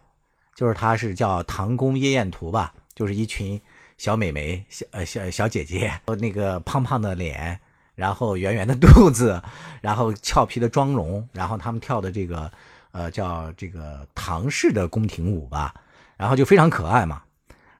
[0.57, 3.61] 就是它是叫《唐宫夜宴图》吧，就是一群
[3.99, 7.61] 小美眉、小呃小小姐姐，那个胖胖的脸，
[7.95, 9.41] 然后圆圆的肚子，
[9.81, 12.51] 然后俏皮的妆容，然后他们跳的这个
[12.91, 15.73] 呃叫这个唐式的宫廷舞吧，
[16.17, 17.23] 然后就非常可爱嘛。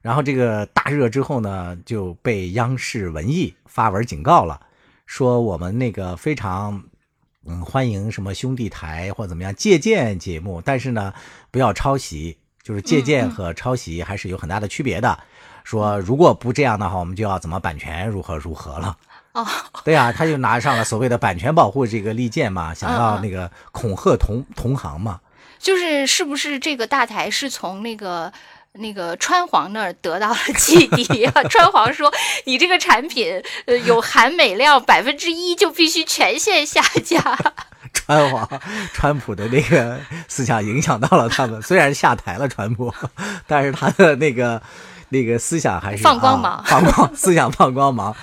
[0.01, 4.59] 然后这个大热之后呢，就被央视文艺发文警告了，
[5.05, 6.83] 说我们那个非常
[7.45, 11.13] 嗯欢迎什么兄弟台或怎么样借鉴节目，但是呢
[11.51, 15.19] 不要抄袭，就是借鉴和抄袭还是有很大的区别的。
[15.63, 18.97] 说如果不这样的话，我们就要怎么版权如何如何了。
[19.33, 19.45] 哦，
[19.85, 25.21] 对啊，他就拿上了所谓的版权保护这个利剑嘛，想要那个恐吓同同行嘛。
[25.59, 28.33] 就是是不是这个大台是从那个？
[28.73, 31.43] 那个川皇那儿得到了启迪啊！
[31.51, 32.11] 川皇说
[32.45, 37.37] ：“你这个产品呃有含镁量百分之一，就必须全线下架。”
[37.93, 38.47] 川皇、
[38.93, 42.93] 川普的那个思想影响到了他们，虽然下台了川普，
[43.45, 44.61] 但是他的那个
[45.09, 48.15] 那个思想还是放光芒，放光思想放光芒。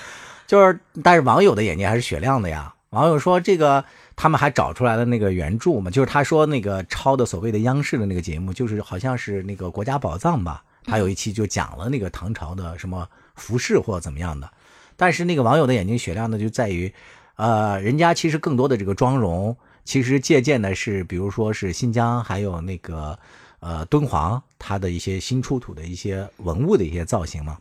[0.47, 2.73] 就是，但是网友的眼睛还是雪亮的呀。
[2.91, 3.85] 网友说这个。
[4.21, 10.65] 他们还找出来了那个原著嘛，就是他说那个抄的所谓的央视的那个节目，就是好像是那个国家宝藏吧。
[10.83, 14.51] 他有一期就讲了那个唐朝的什么服饰或怎么样的。
[14.97, 16.93] 但是那个网友的眼睛雪亮的就在于，
[17.37, 23.17] 呃，人家其实更多的这个妆容，其实借鉴的是，比如说是新疆还有那个
[23.61, 27.57] 呃敦煌它的一些新出土的一些文物的一些造型嘛。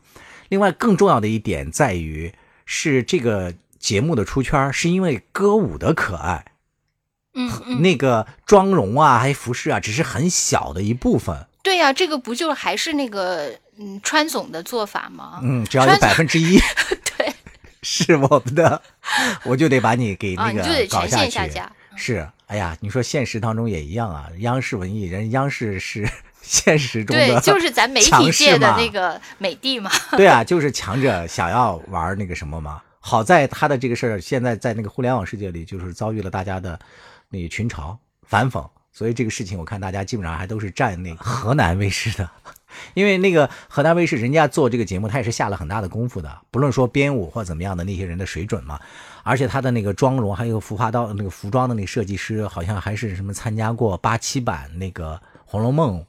[0.50, 2.34] 另外更重要的一点在于
[2.66, 3.54] 是这个。
[3.88, 6.44] 节目的出圈是因为歌舞的可爱，
[7.36, 11.48] 嗯，那个妆容啊，还有服饰啊，只是很小的一部分。
[11.64, 15.40] 对呀，这个不就还是那个嗯川总的做法吗？
[15.42, 16.60] 嗯，只要有百分之一，
[17.18, 17.34] 对，
[17.82, 18.82] 是我们的，
[19.46, 21.40] 我就得把你给那个搞下去。
[21.96, 26.06] 是，哎呀，你说现实当中也一样啊，央视文艺人，央视是
[26.44, 29.90] 现实中的对，就是咱媒体界的那个美帝嘛。
[30.18, 32.82] 对啊，就是强者想要玩那个什么嘛。
[33.08, 36.78] 好在他的这个事儿现在在那个互联网世界里，就是遭遇了大家的
[37.30, 42.30] 那群嘲反讽，所以这个事情我看大家基本上还都是站那个河南卫视的，
[42.96, 48.78] 因为那个河南卫视人家做这个节目，他也是下了很大的功夫的，不论说编舞或怎么样的那些人的水准嘛，
[49.24, 55.16] 而且他的那个妆容还有服化道那个服装的那个设计师，好像还是什么参加过八七版那个
[55.46, 56.02] 《红楼梦》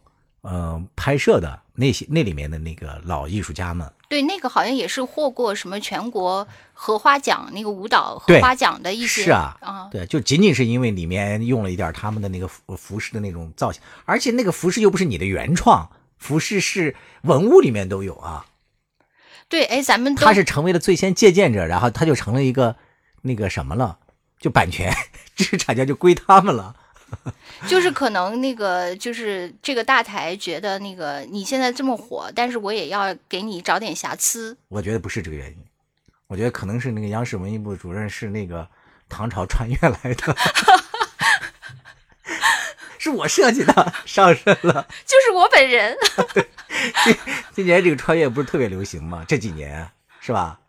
[0.51, 3.93] 呃拍摄的那些那里面的那个老艺术家们。
[4.09, 18.47] 对，那个好像也是获过什么全国荷花奖那个舞蹈荷花奖的一些是啊啊，对，就仅仅是因为里面用了一点他们的那个服服饰的那种造型，而且那个服饰又不是你的原创，服饰是文物里面都有啊。
[19.51, 22.77] 对，哎，咱们他是成为了最先借鉴者，然后他就成了一个
[23.21, 23.99] 那个什么了，
[24.41, 24.91] 就版权
[25.37, 26.75] 知识产权就归他们了。
[27.67, 34.57] 就是可能那个，就是这个大台觉得那个你现在这么火，但是我也要给你找点瑕疵。
[34.69, 35.57] 我觉得不是这个原因，
[36.27, 38.69] 我觉得可能是那个央视文艺部主任是那个
[39.09, 40.37] 唐朝穿越来的，
[42.99, 45.97] 是我设计的，上身了， 就是我本人。
[46.35, 46.47] 对，
[47.05, 47.17] 今
[47.55, 49.25] 今年这个穿越不是特别流行吗？
[49.27, 49.89] 这几年
[50.21, 50.61] 是吧？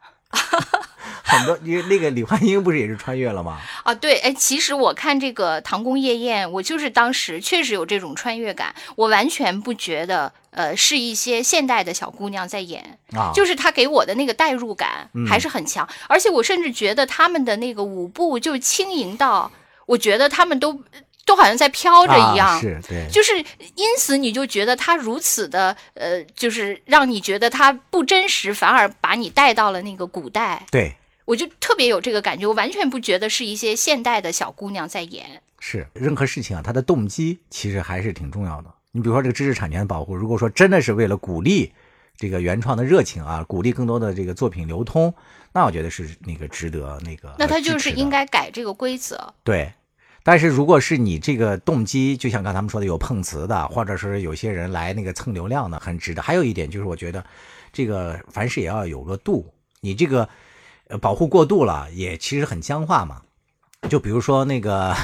[1.30, 3.60] 很多，你那个李焕英不是也是穿越了吗？
[3.84, 19.52] 啊，对，哎，其实我看这个《唐宫夜宴》，我就是当时确实有这种穿越感，我完全不觉得，呃，是一些现代的小姑娘在演，啊，就是她给我的那个代入感还是很强，而且我甚至觉得他们的那个舞步就轻盈到，
[19.86, 20.82] 我觉得他们都
[21.26, 30.96] 都好像在飘着一样，是对，就是因此你就觉得他如此的，呃，就是让你觉得他不真实，反而把你带到了那个古代，对。
[31.30, 35.44] 我就特别有这个感觉，我完全不觉得是一些现代的小姑娘在演。
[35.60, 38.74] 是任何事情啊，它的动机其实还是挺重要的。
[38.92, 41.72] 你比如说这个知识产权的保护，如果说真的是为了鼓励
[42.18, 45.14] 这个原创的热情啊，鼓励更多的这个作品流通，
[45.54, 47.36] 那我觉得是那个值得那个。
[47.38, 49.32] 那他就是应该改这个规则。
[49.44, 49.72] 对。
[50.24, 56.24] 但是如果是你这个动机，就像刚才他们说的，有碰瓷的，或者是有些人来那个蹭流量的，很值得。
[56.24, 57.24] 还有一点就是，我觉得
[57.72, 60.28] 这个凡事也要有个度，你这个呃
[60.98, 63.22] 保护过度了，也其实很僵化嘛。
[63.90, 64.96] 就比如说那个，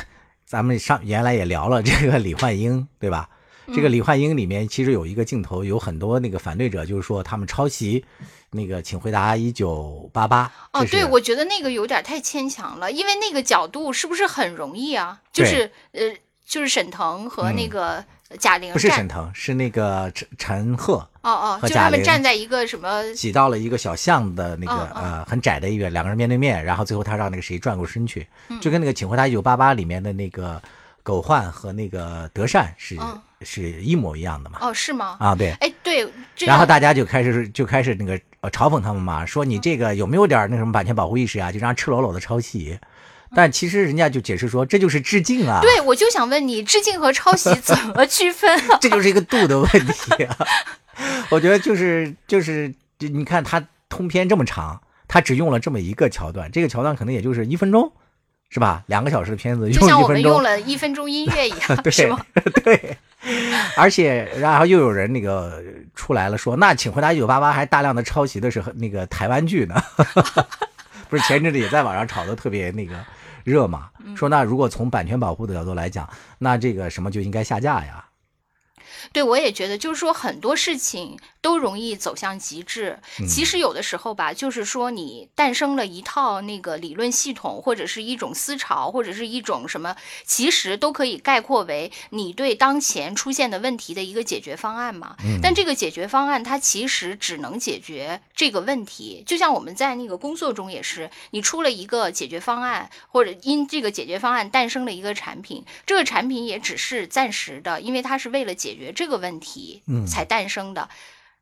[0.46, 3.30] 咱们上原来也聊了这个李焕英，对吧？
[3.74, 8.06] 这个李焕英里面其实有一个镜头，有很多那个反对者就是说他们抄袭
[8.52, 10.52] 那个，请回答一九八八。
[10.72, 15.20] 哦，对，我觉得那个有点太牵强了，因为那个角度是不是很容易啊？
[15.34, 16.02] 就是呃，
[16.46, 18.04] 就是沈腾和那个
[18.40, 20.98] 贾玲，不是沈腾，是那个陈陈赫。
[21.22, 28.28] 哦哦，就他们站在一个什么挤到了一个小巷的那个呃很窄的一个两个人面对面，然后最后他让那个谁转过身去，
[28.62, 30.62] 就跟那个请回答一九八八里面的那个。
[31.06, 32.98] 狗焕和那个德善是
[33.42, 34.58] 是一模一样的嘛？
[34.60, 35.18] 哦，是吗？
[35.20, 36.12] 啊，对，哎，对。
[36.40, 41.52] 然后大家就开始就开始那个呃嘲讽他们嘛，说你这个有没有点那什么版权保护意识啊？
[41.52, 42.80] 就这样赤裸裸的抄袭。
[43.34, 45.60] 但其实人家就解释说，这就是致敬啊。
[45.62, 48.62] 对，我就想问你，致敬和抄袭怎么区分？
[48.82, 50.38] 这就是一个度的问题啊。
[51.32, 57.92] 我觉得就是就是你看他通篇这么长，他只用了这么一个桥段，这个桥段可能也就是一分钟。
[58.48, 58.84] 是吧？
[58.86, 62.24] 两个小时的片子，就像我们用了一分钟音乐一样，是吗？
[62.64, 62.96] 对，
[63.76, 65.62] 而且然后又有人那个
[65.94, 69.76] 出来了，说那请回答一九八八还大量的抄袭的是那个台湾剧呢，
[71.10, 72.94] 不是前阵子也在网上炒的特别那个
[73.46, 73.90] 热嘛？
[74.16, 78.04] 说那如果从版权保护的角度来讲，那这个什么就应该下架呀？
[79.12, 83.00] 对，我也觉得，就是说很多事情都容易走向极致。
[83.28, 89.96] 其实有的时候吧，就是说你诞生了一套那个理论系统，或者是一种思潮，或者是一种什么，
[90.26, 95.16] 其实都可以概括为你对当前出现的问题的一个解决方案嘛。
[95.42, 99.24] 但这个解决方案它其实只能解决这个问题。
[99.26, 108.92] 就像我们在那个工作中也是，你出了一个解决方案，或者因这个解决方案诞生了一个产品，这个产品也只是暂时的，因为它是为了解决。
[108.96, 110.90] 这个问题才诞生的，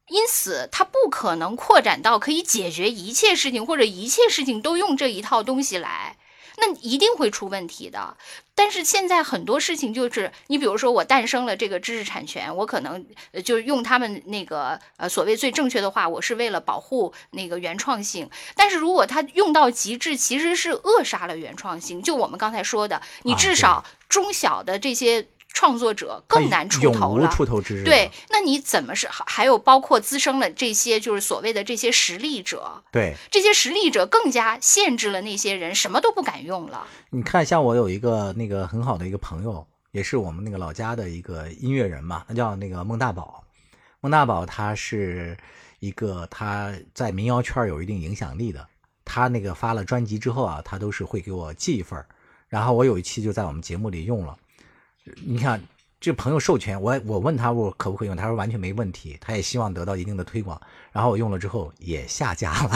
[0.09, 6.17] 因此它不可能扩展到可以解决一切事情，或者一切事情都用这一套东西来，
[6.57, 8.17] 那一定会出问题的。
[8.55, 13.03] 但是现在很多事情就是，你比如说我诞生了这个知识产权，我可能
[13.43, 18.29] 就是用他们那个呃所谓最正确的话，我是为了保护那个原创性。
[18.55, 22.01] 但是如果它用到极致，其实是扼杀了原创性。
[22.03, 25.27] 就我们刚才说的，你至少中小的这些。
[25.53, 27.83] 创作者更难出头了，出头之日。
[27.83, 32.83] 对，那你怎么是还有包括滋生了这些就是所谓的这些实力者？
[32.91, 36.85] 对，这些实力者更加限制了那些人，什么都不敢用了。
[37.11, 43.43] 你看，像我有一个那个很好的一个朋友，也是我们那个老家的一个音乐人嘛，他叫那个孟大宝。
[44.01, 45.37] 孟大宝他是
[45.79, 48.67] 一个他在民谣圈有一定影响力的，
[49.05, 52.03] 他那个发了专辑之后啊，他都是会给我寄一份
[52.49, 54.35] 然后我有一期就在我们节目里用了。
[55.25, 55.61] 你看，
[55.99, 60.59] 这朋友授权我，我问他我可不可以用，他说完全没问题，他也希望得到一定的推广。
[60.91, 62.71] 然后我用了之后也下架了。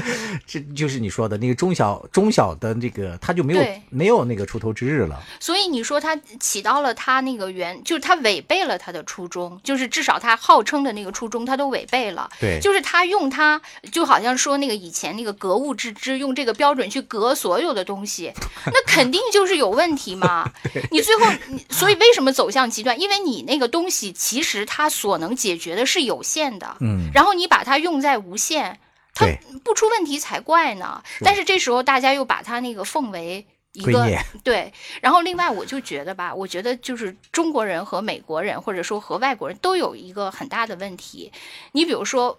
[0.46, 5.22] 这就是你说的那个中小中小的这个，他就没有没有那个出头之日了。
[5.40, 12.28] 所以你说他起到了他那个原，就是他违背了他的初衷，就是至少他号称的那个初衷，他都违背了。
[12.40, 18.32] 对，就是他用他，就好像说那个以前那个格物致知，用这个标准去格所有的东西，
[18.66, 20.50] 那肯定就是有问题嘛。
[20.90, 21.26] 你最后，
[21.70, 23.00] 所以为什么走向极端？
[23.00, 28.78] 因为你那个东西其实它所能解决的是有限的，嗯，然后你把它用在无限。
[29.16, 29.26] 它
[29.64, 34.06] 不出问题才怪呢，但是这时候大家又把他那个奉为一个
[34.44, 41.32] 对，然后另外我就觉得吧，我觉得就是中国人和美国人或者说和外国人都有一个很大的问题。
[41.72, 42.38] 你比如说，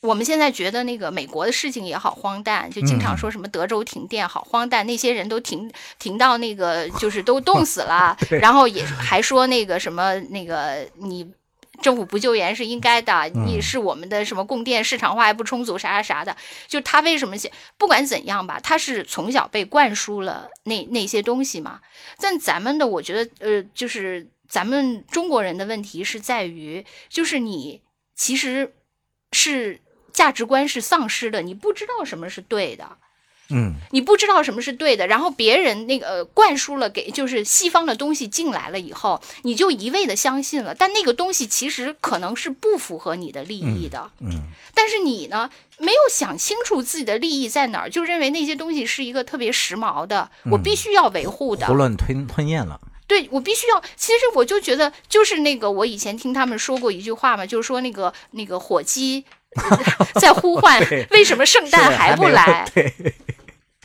[0.00, 11.30] 我们现在觉得那个美国的事情也好荒诞，就经常说什么德州停电好荒诞，那些人都停停到那个就是都冻死了， 然后也还说那个什么那个你。
[11.80, 17.36] 政府不救援是应该的，你是我们的什么供电市场化还不充足，啥啥啥的，就他为什么
[17.76, 21.80] 不管怎样吧，他是从小被灌输了那那些东西嘛。
[22.18, 27.82] 但咱们的，我觉得，呃，就是咱们中国人的问题是在于，就是你
[28.14, 28.74] 其实
[29.32, 29.80] 是
[30.12, 32.98] 价值观是丧失的，你不知道什么是对的。
[33.50, 44.10] 嗯，你不知道什么是对的，然后别人那个、呃、灌输了给就是西方的东西进来了以后，你就一味的相信了，但那个东西其实可能是不符合你的利益的。
[44.20, 51.66] 嗯，但是你呢，没有想清楚自己的利益在哪儿，就认为那些东西是一个特别时髦的，我必须要维护的。
[51.66, 52.80] 胡乱吞吞咽了。
[53.06, 59.24] 对我必须要，其实我就觉得，就是那个我以前听他们说过一句话嘛，就是说那个那个火鸡
[60.20, 60.80] 在呼唤，
[61.10, 62.68] 为什么圣诞还不来？
[62.74, 62.92] 对，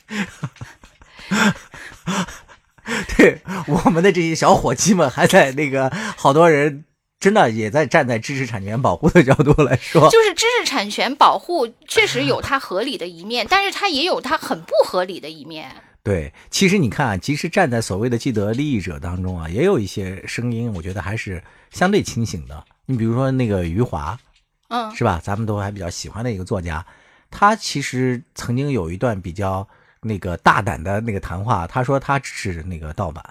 [3.18, 6.84] 对，我们的这些小伙计们还在那个，好多人
[7.20, 15.72] 真的也在站在知识产权保护的角度来说，就是知识产权保护确实有它合理的一面，但是它也有它很不合理的一面。
[16.04, 21.42] 对，其实你看啊，即使站在所谓的既得利益者当中啊，也有一些声音，我觉得还是
[21.72, 22.66] 相对清醒的。
[22.86, 24.20] 你比如说那个余华，
[24.74, 25.22] 嗯，是吧？
[25.24, 26.84] 咱们都还比较喜欢的一个作家，
[27.30, 29.68] 他其实曾经有一段比较
[30.02, 33.24] 那个大胆的那个谈话，他说他支持那个盗版。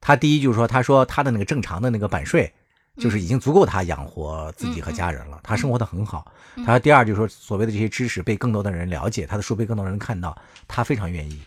[0.00, 2.52] 他第一就是说，他说他的那个正常的那个版税，
[2.98, 6.30] 就是已经足够他养活自己和家人了，他生活的很好。
[6.58, 11.42] 他说第二就是说，所谓的这些知识被更多的人了解，他的书被更多人看到，他非常愿意。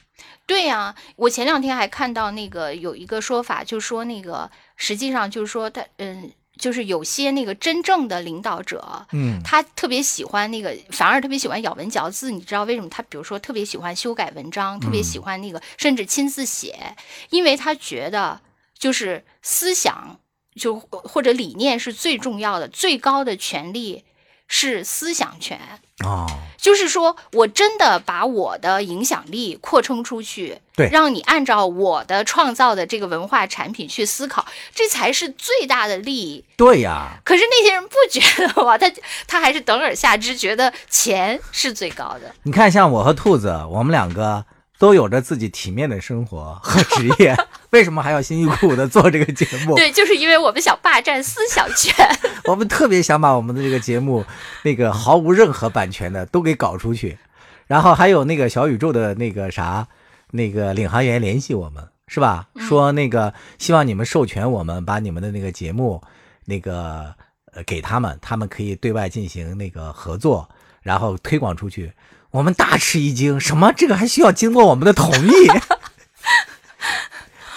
[0.46, 6.30] 对呀、我前两天还看到那个有一个说法，就说那个实际上就是说他嗯。
[6.58, 12.32] 就是有些那个真正的领导者，嗯他特别喜欢那个，反而特别喜欢咬文嚼字。
[12.32, 12.90] 你知道为什么？
[12.90, 16.96] 他比如说特别喜欢修改文章，特别喜欢那个，甚至亲自写，
[17.30, 18.42] 因为他觉得
[18.78, 20.20] 就是思想
[20.56, 24.04] 就或者理念是最重要的，最高的权利
[24.48, 25.60] 是思想权。
[26.06, 26.28] 哦，
[26.58, 34.46] 就是说我真的把我的影响力扩充出去，对让你按照我的创造的这个文化产品去思考，
[34.76, 36.46] 这才是最大的利益。
[36.56, 38.78] 对呀，可是那些人不觉得哇？
[38.80, 38.92] 他
[39.28, 42.32] 他还是等而下之，觉得钱是最高的。
[42.44, 44.46] 你看，像我和兔子，我们两个
[44.80, 47.36] 都有着自己体面的生活 和职业，
[47.72, 49.76] 为什么还要辛辛苦苦的做这个节目？
[49.76, 51.94] 对，就是因为我们想霸占思想权。
[52.46, 54.24] 我们特别想把我们的这个节目，
[54.64, 57.18] 那个毫无任何版权的都给搞出去，
[57.66, 59.88] 然后还有那个小宇宙的那个啥，
[60.32, 62.48] 那个领航员联系我们是吧？
[62.56, 66.02] 说那个希望你们授权我们把你们的那个节目，
[66.46, 67.14] 那个
[67.52, 70.48] 呃给他们，他们可以对外进行那个合作，
[70.82, 71.92] 然后推广出去。
[72.32, 75.32] 我们大吃一惊，什么这个还需要经过我们的同意？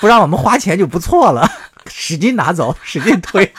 [0.01, 1.47] 不让我们花钱就不错了，
[1.87, 3.53] 使劲拿走，使劲推。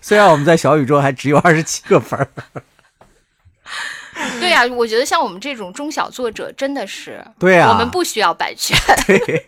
[0.00, 2.28] 虽然我们在小宇宙还只有二十七个粉儿，
[4.40, 8.76] 对呀、我觉得像我们这种中小作者真的是，对啊我们不需要版权。
[9.06, 9.46] 对，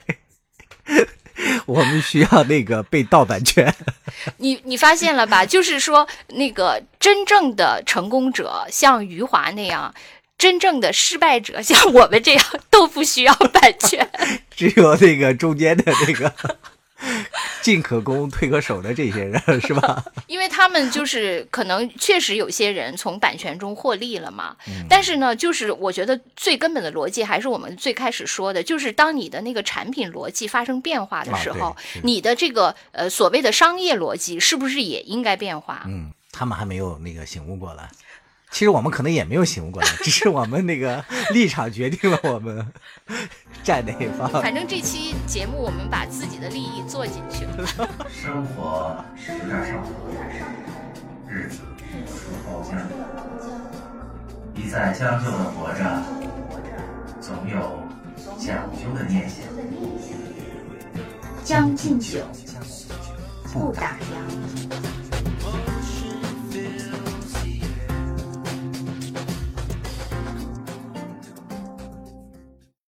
[1.67, 3.75] 我们需要那个被盗版权。
[4.37, 5.45] 你你发现了吧？
[5.45, 9.93] 就是说，那个真正的成功者，像余华那样。
[10.43, 14.11] 真正的失败者，像我们这样都不需要版权。
[14.51, 16.35] 只有那个中间的那个
[17.63, 20.05] 进可攻退可守的这些人，是吧？
[20.27, 24.57] 因为他们就是可能确实有些人从版权中获利了嘛，
[24.89, 35.85] 但是呢，就是我觉得最根本的逻辑还是我们最开始说的，就是当你的那个产品逻辑发生变化的时候，你的这个呃所谓的商业逻辑是不是也应该变化？
[35.87, 37.89] 嗯，他们还没有那个醒悟过来。
[38.53, 42.65] 其实我们可能也没有醒悟过来， 只是我们那个 立场决定了我们
[43.65, 44.31] 站哪一方。
[44.43, 47.67] 反正这期节目我们把自己的利益做进去了。
[48.09, 49.89] 生活有点上头，
[51.29, 51.61] 日子
[51.99, 52.13] 有处
[52.47, 52.77] 包浆，
[54.55, 56.03] 一再将就的活着，
[57.21, 57.83] 总有
[58.39, 59.39] 讲究的念想。
[61.43, 62.21] 将进酒，
[63.53, 65.02] 不打烊。